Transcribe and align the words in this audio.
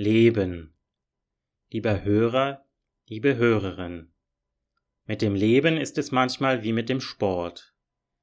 Leben. 0.00 0.76
Lieber 1.72 2.04
Hörer, 2.04 2.64
liebe 3.08 3.34
Hörerin, 3.34 4.12
mit 5.06 5.22
dem 5.22 5.34
Leben 5.34 5.76
ist 5.76 5.98
es 5.98 6.12
manchmal 6.12 6.62
wie 6.62 6.72
mit 6.72 6.88
dem 6.88 7.00
Sport. 7.00 7.74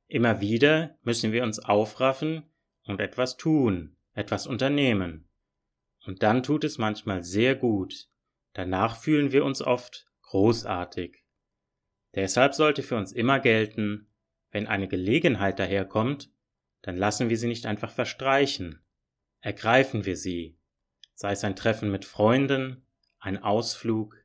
Immer 0.07 0.39
wieder 0.39 0.97
müssen 1.03 1.33
wir 1.33 1.43
uns 1.43 1.59
aufraffen 1.59 2.43
und 2.85 3.01
etwas 3.01 3.35
tun, 3.35 3.97
etwas 4.13 4.47
unternehmen. 4.47 5.27
Und 6.05 6.23
dann 6.23 6.43
tut 6.43 6.63
es 6.63 6.77
manchmal 6.77 7.23
sehr 7.23 7.55
gut. 7.55 8.07
Danach 8.53 8.95
fühlen 8.95 9.33
wir 9.33 9.43
uns 9.43 9.61
oft 9.61 10.07
großartig. 10.21 11.25
Deshalb 12.13 12.53
sollte 12.53 12.83
für 12.83 12.95
uns 12.95 13.11
immer 13.11 13.41
gelten, 13.41 14.07
wenn 14.49 14.67
eine 14.67 14.87
Gelegenheit 14.87 15.59
daherkommt, 15.59 16.31
dann 16.83 16.95
lassen 16.95 17.27
wir 17.27 17.37
sie 17.37 17.49
nicht 17.49 17.65
einfach 17.65 17.91
verstreichen. 17.91 18.79
Ergreifen 19.41 20.05
wir 20.05 20.15
sie, 20.15 20.54
sei 21.15 21.31
es 21.31 21.43
ein 21.43 21.55
Treffen 21.55 21.89
mit 21.91 22.05
Freunden, 22.05 22.85
ein 23.19 23.41
Ausflug, 23.41 24.23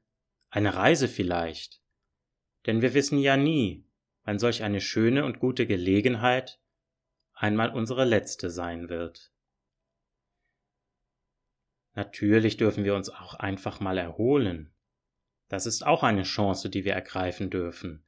eine 0.51 0.75
Reise 0.75 1.09
vielleicht. 1.09 1.81
Denn 2.67 2.83
wir 2.83 2.93
wissen 2.93 3.19
ja 3.19 3.37
nie, 3.37 3.87
wann 4.25 4.39
solch 4.39 4.63
eine 4.63 4.81
schöne 4.81 5.25
und 5.25 5.39
gute 5.39 5.67
Gelegenheit 5.67 6.61
einmal 7.33 7.71
unsere 7.71 8.05
letzte 8.05 8.51
sein 8.51 8.89
wird. 8.89 9.33
Natürlich 11.95 12.57
dürfen 12.57 12.85
wir 12.85 12.95
uns 12.95 13.09
auch 13.09 13.35
einfach 13.35 13.81
mal 13.81 13.97
erholen. 13.97 14.75
Das 15.49 15.67
ist 15.67 15.87
auch 15.87 16.03
eine 16.03 16.25
Chance, 16.25 16.71
die 16.71 16.85
wir 16.85 16.93
ergreifen 16.93 17.51
dürfen. 17.51 18.05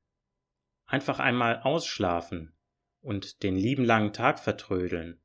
Einfach 0.87 1.19
einmal 1.19 1.61
ausschlafen 1.63 2.55
und 3.01 3.43
den 3.43 3.57
lieben 3.57 3.85
langen 3.85 4.13
Tag 4.13 4.39
vertrödeln. 4.39 5.22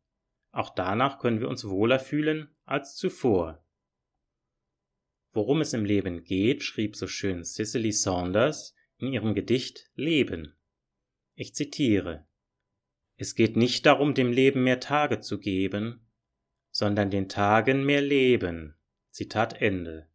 Auch 0.51 0.73
danach 0.73 1.19
können 1.19 1.39
wir 1.39 1.49
uns 1.49 1.67
wohler 1.67 1.99
fühlen 1.99 2.49
als 2.65 2.95
zuvor. 2.95 3.63
Worum 5.33 5.61
es 5.61 5.73
im 5.73 5.85
Leben 5.85 6.23
geht, 6.23 6.63
schrieb 6.63 6.95
so 6.95 7.07
schön 7.07 7.43
Cicely 7.43 7.91
Saunders 7.91 8.73
in 8.97 9.13
ihrem 9.13 9.35
Gedicht 9.35 9.91
Leben. 9.93 10.55
Ich 11.35 11.53
zitiere 11.53 12.25
Es 13.17 13.35
geht 13.35 13.55
nicht 13.55 13.85
darum, 13.85 14.13
dem 14.13 14.31
Leben 14.31 14.63
mehr 14.63 14.79
Tage 14.79 15.19
zu 15.19 15.39
geben, 15.39 16.07
sondern 16.71 17.11
den 17.11 17.29
Tagen 17.29 17.85
mehr 17.85 18.01
Leben. 18.01 18.75
Zitat 19.11 19.61
Ende. 19.61 20.07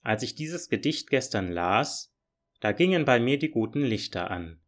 Als 0.00 0.22
ich 0.22 0.34
dieses 0.34 0.68
Gedicht 0.68 1.08
gestern 1.08 1.50
las, 1.50 2.14
da 2.60 2.72
gingen 2.72 3.04
bei 3.04 3.20
mir 3.20 3.38
die 3.38 3.50
guten 3.50 3.82
Lichter 3.82 4.30
an. 4.30 4.60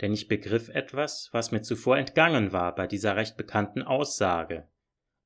Denn 0.00 0.12
ich 0.12 0.28
begriff 0.28 0.68
etwas, 0.68 1.30
was 1.32 1.52
mir 1.52 1.62
zuvor 1.62 1.96
entgangen 1.96 2.52
war 2.52 2.74
bei 2.74 2.86
dieser 2.86 3.16
recht 3.16 3.36
bekannten 3.36 3.82
Aussage. 3.82 4.68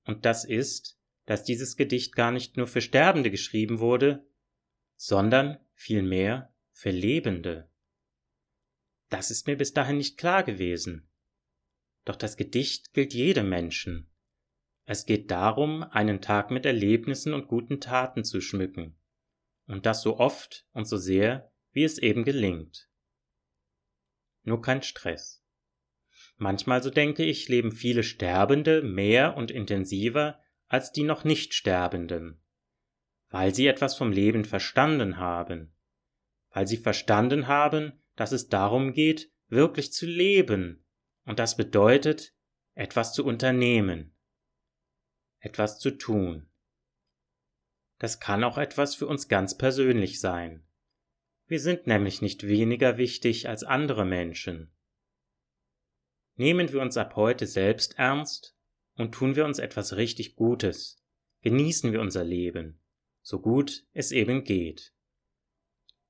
Und 0.05 0.25
das 0.25 0.45
ist, 0.45 0.99
dass 1.27 1.45
dieses 1.45 1.77
Gedicht 1.77 2.15
gar 2.15 2.31
nicht 2.31 2.57
nur 2.57 2.67
für 2.67 2.81
Sterbende 2.81 3.31
geschrieben 3.31 3.81
wurde, 3.81 4.27
sondern 4.97 5.59
vielmehr 5.75 6.55
für 6.73 6.91
Lebende. 6.91 7.71
Das 9.09 9.31
ist 9.31 9.47
mir 9.47 9.57
bis 9.57 9.73
dahin 9.73 9.97
nicht 9.97 10.19
klar 10.19 10.45
gewesen. 10.45 11.09
Doch 12.05 12.17
das 12.17 12.37
Gedicht 12.37 12.95
gilt 12.95 13.13
jedem 13.13 13.49
Menschen. 13.49 14.11
Es 14.85 15.07
geht 15.07 15.31
darum, 15.31 15.83
einen 15.85 16.21
Tag 16.21 16.51
mit 16.51 16.67
Erlebnissen 16.67 17.33
und 17.33 17.49
guten 17.49 17.81
Taten 17.81 18.25
zu 18.25 18.41
schmücken. 18.41 18.99
Und 19.67 19.87
das 19.87 20.03
so 20.03 20.19
oft 20.19 20.67
und 20.73 20.87
so 20.87 20.97
sehr, 20.97 21.53
wie 21.71 21.85
es 21.85 21.99
eben 21.99 22.25
gelingt. 22.25 22.90
Nur 24.51 24.63
kein 24.63 24.83
Stress. 24.83 25.45
Manchmal, 26.37 26.83
so 26.83 26.91
denke 26.91 27.23
ich, 27.25 27.49
leben 27.49 27.71
viele 27.71 28.03
Sterbende 28.03 28.83
mehr 28.83 29.37
und 29.37 29.53
intensiver 29.53 30.43
als 30.67 30.91
die 30.91 31.05
noch 31.05 31.23
nicht 31.23 31.55
Sterbenden, 31.55 32.43
weil 33.29 33.55
sie 33.55 33.69
etwas 33.69 33.95
vom 33.97 34.11
Leben 34.11 34.45
verstanden 34.45 35.19
haben, 35.19 35.73
weil 36.51 36.67
sie 36.67 36.79
verstanden 36.79 37.47
haben, 37.47 38.03
dass 38.17 38.33
es 38.33 38.49
darum 38.49 38.93
geht, 38.93 39.31
wirklich 39.47 39.93
zu 39.93 40.05
leben, 40.05 40.85
und 41.27 41.39
das 41.39 41.57
bedeutet, 41.57 42.35
etwas 42.75 43.13
zu 43.13 43.25
unternehmen, 43.25 44.17
etwas 45.39 45.79
zu 45.79 45.93
tun. 45.93 46.51
Das 48.01 48.19
kann 48.19 48.43
auch 48.43 48.59
etwas 48.59 48.97
für 48.97 49.07
uns 49.07 49.29
ganz 49.29 49.57
persönlich 49.57 50.19
sein. 50.19 50.67
Wir 51.51 51.59
sind 51.59 51.89
nämlich 51.89 52.23
nicht 52.23 52.47
weniger 52.47 52.97
wichtig 52.97 53.49
als 53.49 53.65
andere 53.65 54.05
Menschen. 54.05 54.71
Nehmen 56.37 56.73
wir 56.73 56.81
uns 56.81 56.97
ab 56.97 57.17
heute 57.17 57.49
selbst 57.49 57.99
ernst 57.99 58.57
und 58.95 59.11
tun 59.17 59.35
wir 59.35 59.45
uns 59.45 59.59
etwas 59.59 59.97
richtig 59.97 60.37
Gutes, 60.37 61.03
genießen 61.43 61.91
wir 61.91 62.03
unser 62.03 62.23
Leben, 62.23 62.79
so 63.21 63.41
gut 63.41 63.85
es 63.93 64.13
eben 64.13 64.45
geht. 64.45 64.95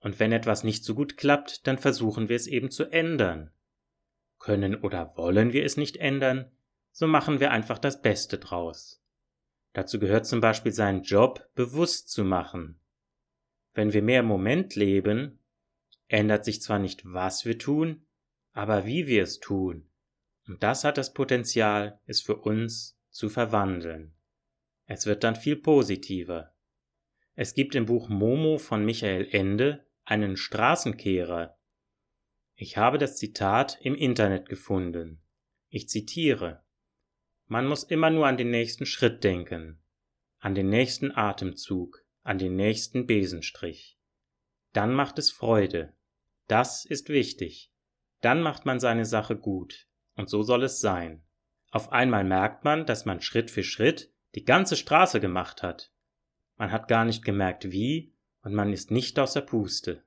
Und 0.01 0.21
wenn 0.21 0.33
etwas 0.33 0.63
nicht 0.63 0.85
so 0.85 0.95
gut 0.95 1.17
klappt, 1.17 1.67
dann 1.67 1.79
versuchen 1.79 2.29
wir 2.29 2.37
es 2.37 2.47
eben 2.47 2.71
zu 2.71 2.93
ändern. 2.93 3.51
Können 4.39 4.75
oder 4.75 5.17
wollen 5.17 5.55
wir 5.55 5.65
es 5.65 5.79
nicht 5.79 5.97
ändern, 5.97 6.53
so 6.93 7.07
machen 7.07 7.41
wir 7.41 7.51
einfach 7.51 7.79
das 7.79 8.03
Beste 8.03 8.37
draus. 8.37 9.03
Dazu 9.73 9.99
gehört 9.99 10.27
zum 10.27 10.43
Beispiel 10.43 10.73
seinen 10.73 11.03
Job 11.03 11.49
bewusst 11.55 12.11
zu 12.11 12.25
machen. 12.25 12.80
Wenn 13.73 13.93
wir 13.93 14.03
mehr 14.03 14.21
im 14.21 14.27
Moment 14.27 14.75
leben, 14.75 15.39
ändert 16.09 16.45
sich 16.45 16.61
zwar 16.61 16.79
nicht, 16.79 17.03
was 17.05 17.45
wir 17.45 17.59
tun, 17.59 18.07
aber 18.53 18.85
wie 18.85 19.07
wir 19.07 19.23
es 19.23 19.39
tun. 19.39 19.89
Und 20.47 20.63
das 20.63 20.85
hat 20.85 20.99
das 20.99 21.15
Potenzial, 21.15 22.01
es 22.07 22.21
für 22.21 22.37
uns 22.37 22.99
zu 23.11 23.29
verwandeln. 23.29 24.15
Es 24.87 25.07
wird 25.07 25.23
dann 25.23 25.37
viel 25.37 25.57
positiver. 25.57 26.53
Es 27.37 27.55
gibt 27.55 27.75
im 27.75 27.87
Buch 27.87 28.09
Momo 28.09 28.59
von 28.59 28.85
Michael 28.85 29.29
Ende 29.31 29.87
einen 30.05 30.37
Straßenkehrer. 30.37 31.57
Ich 32.57 32.77
habe 32.77 32.99
das 32.99 33.17
Zitat 33.17 33.79
im 33.81 33.95
Internet 33.95 34.49
gefunden. 34.49 35.23
Ich 35.69 35.89
zitiere 35.89 36.65
Man 37.47 37.67
muss 37.67 37.85
immer 37.85 38.11
nur 38.11 38.27
an 38.27 38.37
den 38.37 38.51
nächsten 38.51 38.85
Schritt 38.85 39.23
denken, 39.23 39.81
an 40.41 40.57
den 40.57 40.69
nächsten 40.69 41.13
Atemzug, 41.13 42.05
an 42.31 42.39
den 42.39 42.55
nächsten 42.55 43.09
Besenstrich. 43.09 43.99
Dann 44.73 44.95
macht 44.95 45.19
es 45.19 45.33
Freude. 45.33 45.93
Das 46.47 46.85
ist 46.85 47.09
wichtig. 47.09 47.73
Dann 48.21 48.41
macht 48.41 48.67
man 48.67 48.79
seine 48.79 49.05
Sache 49.05 49.37
gut. 49.37 49.89
Und 50.15 50.31
so 50.31 50.45
soll 50.45 50.63
es 50.63 50.81
sein. 50.81 51.25
Auf 51.73 51.91
einmal 51.91 52.23
merkt 52.23 52.63
man, 52.63 52.87
dass 52.87 53.05
man 53.05 53.21
Schritt 53.21 53.51
für 53.51 53.65
Schritt 53.65 54.13
die 54.37 54.45
ganze 54.45 54.77
Straße 54.77 55.19
gemacht 55.19 55.65
hat. 55.65 55.93
Man 56.57 56.71
hat 56.71 56.87
gar 56.87 57.05
nicht 57.05 57.25
gemerkt, 57.25 57.73
wie, 57.73 58.15
und 58.43 58.55
man 58.55 58.73
ist 58.73 58.93
nicht 58.93 59.19
außer 59.19 59.41
Puste. 59.41 60.05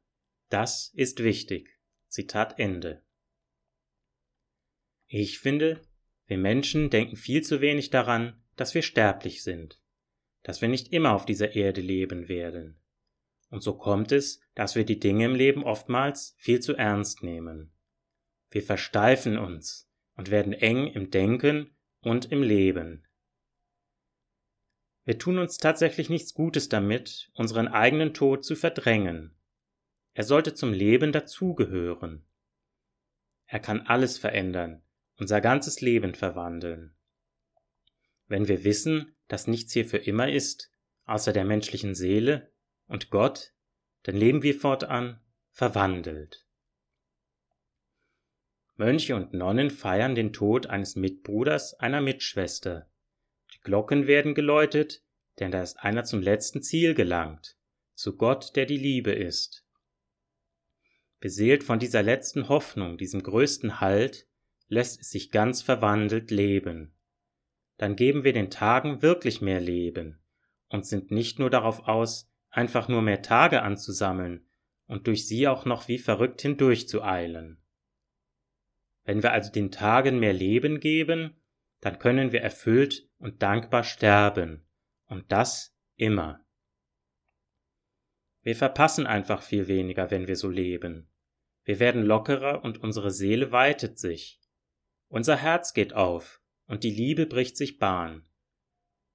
Das 0.47 0.93
ist 0.93 1.21
wichtig. 1.23 1.77
Zitat 2.07 2.57
Ende. 2.57 3.03
Ich 5.07 5.39
finde, 5.39 5.81
wir 6.27 6.37
Menschen 6.37 6.89
denken 6.89 7.17
viel 7.17 7.41
zu 7.41 7.59
wenig 7.59 7.89
daran, 7.89 8.41
dass 8.55 8.73
wir 8.73 8.81
sterblich 8.81 9.43
sind, 9.43 9.81
dass 10.43 10.61
wir 10.61 10.67
nicht 10.69 10.93
immer 10.93 11.13
auf 11.13 11.25
dieser 11.25 11.55
Erde 11.55 11.81
leben 11.81 12.27
werden. 12.27 12.79
Und 13.49 13.61
so 13.61 13.75
kommt 13.75 14.11
es, 14.11 14.41
dass 14.55 14.75
wir 14.75 14.85
die 14.85 14.99
Dinge 14.99 15.25
im 15.25 15.35
Leben 15.35 15.63
oftmals 15.63 16.35
viel 16.37 16.59
zu 16.59 16.75
ernst 16.75 17.23
nehmen. 17.23 17.71
Wir 18.49 18.61
versteifen 18.61 19.37
uns 19.37 19.89
und 20.15 20.31
werden 20.31 20.53
eng 20.53 20.87
im 20.87 21.09
Denken 21.09 21.75
und 22.01 22.31
im 22.31 22.43
Leben. 22.43 23.07
Wir 25.05 25.19
tun 25.19 25.37
uns 25.37 25.57
tatsächlich 25.57 26.09
nichts 26.09 26.33
Gutes 26.33 26.69
damit, 26.69 27.29
unseren 27.33 27.67
eigenen 27.67 28.13
Tod 28.13 28.45
zu 28.45 28.55
verdrängen. 28.55 29.35
Er 30.13 30.23
sollte 30.23 30.53
zum 30.53 30.71
Leben 30.71 31.11
dazugehören. 31.11 32.25
Er 33.45 33.59
kann 33.59 33.81
alles 33.81 34.17
verändern, 34.17 34.81
unser 35.17 35.41
ganzes 35.41 35.81
Leben 35.81 36.15
verwandeln. 36.15 36.95
Wenn 38.27 38.47
wir 38.47 38.63
wissen, 38.63 39.15
dass 39.27 39.47
nichts 39.47 39.73
hier 39.73 39.85
für 39.85 39.97
immer 39.97 40.31
ist, 40.31 40.71
außer 41.05 41.33
der 41.33 41.45
menschlichen 41.45 41.95
Seele 41.95 42.51
und 42.87 43.09
Gott, 43.09 43.53
dann 44.03 44.15
leben 44.15 44.43
wir 44.43 44.55
fortan 44.55 45.19
verwandelt. 45.51 46.45
Mönche 48.75 49.15
und 49.15 49.33
Nonnen 49.33 49.69
feiern 49.69 50.15
den 50.15 50.33
Tod 50.33 50.67
eines 50.67 50.95
Mitbruders, 50.95 51.75
einer 51.75 52.01
Mitschwester. 52.01 52.89
Die 53.53 53.59
Glocken 53.59 54.07
werden 54.07 54.33
geläutet, 54.33 55.03
denn 55.39 55.51
da 55.51 55.61
ist 55.61 55.79
einer 55.79 56.03
zum 56.03 56.21
letzten 56.21 56.63
Ziel 56.63 56.95
gelangt, 56.95 57.55
zu 57.93 58.17
Gott, 58.17 58.55
der 58.55 58.65
die 58.65 58.77
Liebe 58.77 59.11
ist. 59.11 59.63
Beseelt 61.19 61.63
von 61.63 61.79
dieser 61.79 62.03
letzten 62.03 62.49
Hoffnung, 62.49 62.97
diesem 62.97 63.21
größten 63.21 63.79
Halt, 63.79 64.27
lässt 64.67 64.99
es 64.99 65.11
sich 65.11 65.31
ganz 65.31 65.61
verwandelt 65.61 66.31
leben. 66.31 66.95
Dann 67.83 67.97
geben 67.97 68.23
wir 68.23 68.31
den 68.31 68.49
Tagen 68.49 69.01
wirklich 69.01 69.41
mehr 69.41 69.59
Leben 69.59 70.17
und 70.69 70.85
sind 70.85 71.11
nicht 71.11 71.37
nur 71.37 71.49
darauf 71.49 71.85
aus, 71.85 72.31
einfach 72.49 72.87
nur 72.87 73.01
mehr 73.01 73.21
Tage 73.21 73.61
anzusammeln 73.61 74.47
und 74.85 75.05
durch 75.05 75.27
sie 75.27 75.49
auch 75.49 75.65
noch 75.65 75.89
wie 75.89 75.97
verrückt 75.97 76.41
hindurch 76.41 76.87
zu 76.87 77.03
eilen. 77.03 77.61
Wenn 79.03 79.21
wir 79.21 79.33
also 79.33 79.51
den 79.51 79.69
Tagen 79.69 80.17
mehr 80.17 80.31
Leben 80.31 80.79
geben, 80.79 81.35
dann 81.81 81.99
können 81.99 82.31
wir 82.31 82.41
erfüllt 82.41 83.09
und 83.17 83.43
dankbar 83.43 83.83
sterben 83.83 84.65
Und 85.07 85.29
das 85.33 85.75
immer. 85.97 86.39
Wir 88.43 88.55
verpassen 88.55 89.05
einfach 89.05 89.41
viel 89.41 89.67
weniger, 89.67 90.09
wenn 90.09 90.29
wir 90.29 90.37
so 90.37 90.49
leben. 90.49 91.11
Wir 91.65 91.81
werden 91.81 92.03
lockerer 92.03 92.63
und 92.63 92.81
unsere 92.81 93.11
Seele 93.11 93.51
weitet 93.51 93.99
sich. 93.99 94.39
Unser 95.09 95.35
Herz 95.35 95.73
geht 95.73 95.91
auf 95.91 96.39
und 96.73 96.83
die 96.83 96.89
Liebe 96.89 97.27
bricht 97.27 97.55
sich 97.55 97.77
Bahn. 97.77 98.27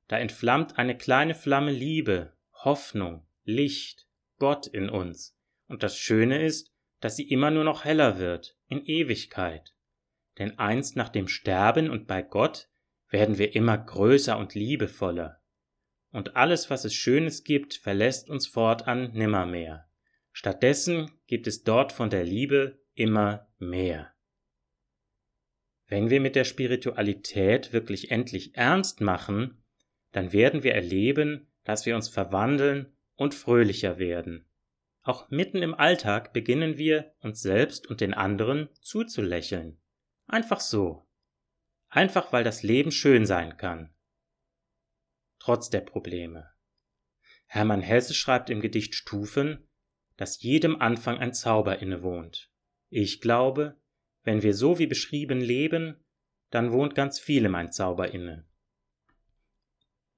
Da 0.07 0.17
entflammt 0.17 0.79
eine 0.79 0.97
kleine 0.97 1.35
Flamme 1.35 1.73
Liebe, 1.73 2.33
Hoffnung, 2.53 3.27
Licht, 3.43 4.07
Gott 4.39 4.69
in 4.69 4.89
uns. 4.89 5.37
Und 5.67 5.83
das 5.83 5.99
Schöne 5.99 6.41
ist, 6.41 6.73
dass 7.01 7.17
sie 7.17 7.29
immer 7.29 7.51
nur 7.51 7.65
noch 7.65 7.85
heller 7.85 8.21
wird, 8.21 8.57
in 8.69 8.85
Ewigkeit. 8.85 9.75
Denn 10.39 10.57
einst 10.61 10.95
nach 10.95 11.09
dem 11.09 11.27
Sterben 11.27 11.91
und 11.91 12.07
bei 12.07 12.23
Gott 12.23 12.69
werden 13.09 13.39
wir 13.39 13.57
immer 13.57 13.77
größer 13.77 14.39
und 14.39 14.55
liebevoller. 14.55 15.43
Und 16.13 16.37
alles, 16.37 16.71
was 16.71 16.85
es 16.85 16.95
Schönes 16.95 17.43
gibt, 17.43 17.75
verlässt 17.75 18.31
uns 18.31 18.47
fortan 18.47 19.11
nimmermehr. 19.15 19.89
Stattdessen 20.31 21.11
gibt 21.27 21.49
es 21.49 21.65
dort 21.65 21.91
von 21.91 22.09
der 22.09 22.23
Liebe 22.23 22.79
immer 22.95 23.49
mehr. 23.59 24.15
Wenn 25.88 26.11
wir 26.11 26.20
mit 26.20 26.37
der 26.37 26.44
Spiritualität 26.44 27.73
wirklich 27.73 28.11
endlich 28.11 28.55
ernst 28.56 29.00
machen, 29.00 29.64
dann 30.12 30.32
werden 30.32 30.62
wir 30.62 30.75
erleben, 30.75 31.50
dass 31.64 31.87
wir 31.87 31.96
uns 31.96 32.08
verwandeln 32.08 32.94
und 33.14 33.35
fröhlicher 33.35 33.99
werden. 33.99 34.46
Auch 35.02 35.31
mitten 35.31 35.62
im 35.62 35.75
Alltag 35.75 36.35
beginnen 36.35 36.76
wir, 36.76 37.14
uns 37.20 37.40
selbst 37.40 37.87
und 37.87 38.02
den 38.02 38.12
anderen 38.12 38.69
zuzulächeln. 38.82 39.81
Einfach 40.26 40.61
so. 40.61 41.08
Einfach 41.88 42.32
weil 42.35 42.44
das 42.44 42.62
Leben 42.62 42.93
schön 42.93 43.25
sein 43.25 43.56
kann. 43.56 43.94
Trotz 45.38 45.70
der 45.70 45.81
Probleme. 45.81 46.50
Hermann 47.46 47.81
Hesse 47.81 48.12
schreibt 48.12 48.50
im 48.50 48.61
Gedicht 48.61 48.94
Stufen, 48.94 49.67
dass 50.19 50.43
jedem 50.43 50.81
Anfang 50.82 51.17
ein 51.17 51.32
Zauber 51.32 51.79
innewohnt. 51.79 52.50
Ich 52.90 53.23
glaube, 53.23 53.81
wenn 54.29 54.43
wir 54.43 54.53
so 54.53 54.79
wie 54.79 54.87
beschrieben 54.87 55.41
leben, 55.41 56.05
dann 56.51 56.71
wohnt 56.71 56.95
ganz 56.95 57.19
vielem 57.19 57.55
ein 57.55 57.73
Zauber 57.73 58.13
inne. 58.13 58.47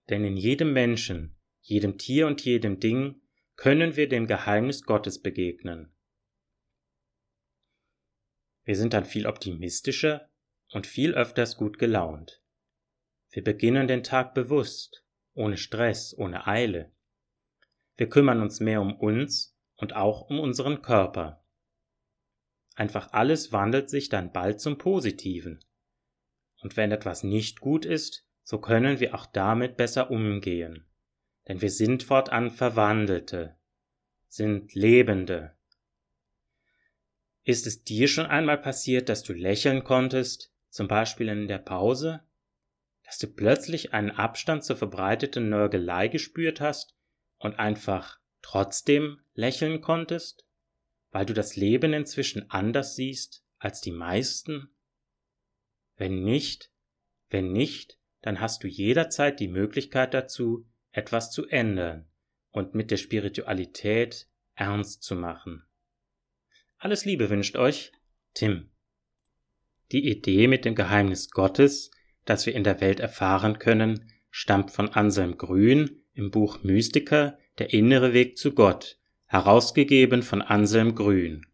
Denn 0.08 0.24
in 0.24 0.36
jedem 0.36 0.72
Menschen, 0.72 1.38
jedem 1.60 1.96
Tier 1.96 2.26
und 2.26 2.44
jedem 2.44 2.80
Ding 2.80 3.22
können 3.54 3.94
wir 3.94 4.08
dem 4.08 4.26
Geheimnis 4.26 4.82
Gottes 4.82 5.22
begegnen. 5.22 5.94
Wir 8.64 8.74
sind 8.74 8.94
dann 8.94 9.04
viel 9.04 9.28
optimistischer 9.28 10.28
und 10.72 10.88
viel 10.88 11.14
öfters 11.14 11.56
gut 11.56 11.78
gelaunt. 11.78 12.42
Wir 13.30 13.44
beginnen 13.44 13.86
den 13.86 14.02
Tag 14.02 14.34
bewusst, 14.34 15.06
ohne 15.34 15.56
Stress, 15.56 16.18
ohne 16.18 16.48
Eile. 16.48 16.90
Wir 17.96 18.08
kümmern 18.08 18.42
uns 18.42 18.58
mehr 18.58 18.80
um 18.80 18.92
uns 18.92 19.56
und 19.76 19.94
auch 19.94 20.22
um 20.22 20.40
unseren 20.40 20.82
Körper. 20.82 21.39
Einfach 22.80 23.12
alles 23.12 23.52
wandelt 23.52 23.90
sich 23.90 24.08
dann 24.08 24.32
bald 24.32 24.60
zum 24.60 24.78
Positiven. 24.78 25.64
Und 26.60 26.76
wenn 26.76 26.92
etwas 26.92 27.22
nicht 27.22 27.60
gut 27.60 27.84
ist, 27.84 28.26
so 28.42 28.58
können 28.58 29.00
wir 29.00 29.14
auch 29.14 29.26
damit 29.26 29.76
besser 29.76 30.10
umgehen 30.10 30.90
denn 31.50 31.60
wir 31.60 31.70
sind 31.70 32.04
fortan 32.04 32.52
Verwandelte, 32.52 33.56
sind 34.28 34.72
Lebende. 34.74 35.56
Ist 37.42 37.66
es 37.66 37.82
dir 37.82 38.06
schon 38.06 38.26
einmal 38.26 38.58
passiert, 38.58 39.08
dass 39.08 39.24
du 39.24 39.32
lächeln 39.32 39.82
konntest, 39.82 40.52
zum 40.68 40.86
Beispiel 40.86 41.28
in 41.28 41.48
der 41.48 41.58
Pause? 41.58 42.22
Dass 43.04 43.18
du 43.18 43.26
plötzlich 43.26 43.92
einen 43.92 44.12
Abstand 44.12 44.62
zur 44.62 44.76
verbreiteten 44.76 45.48
Nörgelei 45.48 46.06
gespürt 46.06 46.60
hast 46.60 46.94
und 47.38 47.58
einfach 47.58 48.20
trotzdem 48.42 49.20
lächeln 49.34 49.80
konntest? 49.80 50.46
Weil 51.10 51.26
du 51.26 51.34
das 51.34 51.56
Leben 51.56 51.92
inzwischen 51.92 52.50
anders 52.50 52.94
siehst 52.94 53.44
als 53.58 53.80
die 53.80 53.92
meisten? 53.92 54.70
Wenn 55.96 56.22
nicht, 56.22 56.70
wenn 57.28 57.52
nicht, 57.52 57.98
dann 58.22 58.40
hast 58.40 58.62
du 58.62 58.68
jederzeit 58.68 59.40
die 59.40 59.48
Möglichkeit 59.48 60.14
dazu, 60.14 60.66
etwas 60.92 61.30
zu 61.30 61.46
ändern 61.46 62.08
und 62.50 62.74
mit 62.74 62.90
der 62.90 62.96
Spiritualität 62.96 64.28
ernst 64.54 65.02
zu 65.02 65.14
machen. 65.14 65.64
Alles 66.78 67.04
Liebe 67.04 67.30
wünscht 67.30 67.56
euch 67.56 67.92
Tim. 68.34 68.70
Die 69.92 70.08
Idee 70.08 70.46
mit 70.48 70.64
dem 70.64 70.74
Geheimnis 70.74 71.30
Gottes, 71.30 71.90
das 72.24 72.46
wir 72.46 72.54
in 72.54 72.64
der 72.64 72.80
Welt 72.80 73.00
erfahren 73.00 73.58
können, 73.58 74.10
stammt 74.30 74.70
von 74.70 74.88
Anselm 74.90 75.36
Grün 75.36 76.02
im 76.14 76.30
Buch 76.30 76.62
Mystiker, 76.62 77.38
der 77.58 77.72
innere 77.72 78.12
Weg 78.12 78.38
zu 78.38 78.54
Gott, 78.54 78.99
herausgegeben 79.30 80.24
von 80.24 80.42
Anselm 80.42 80.96
Grün. 80.96 81.46